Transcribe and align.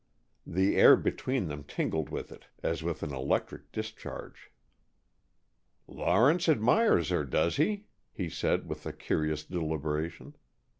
The 0.47 0.77
air 0.77 0.95
between 0.95 1.47
them 1.47 1.63
tingled 1.63 2.09
with 2.09 2.31
it 2.31 2.47
as 2.63 2.81
with 2.81 3.03
an 3.03 3.13
electric 3.13 3.71
discharge. 3.71 4.49
"Lawrence 5.85 6.49
admires 6.49 7.09
her, 7.09 7.23
does 7.23 7.57
he?" 7.57 7.85
he 8.11 8.27
said, 8.27 8.67
with 8.67 8.87
a 8.87 8.93
curious 8.93 9.43
deliberation. 9.43 10.33